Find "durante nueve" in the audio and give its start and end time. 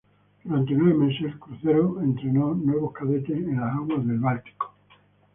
0.43-0.95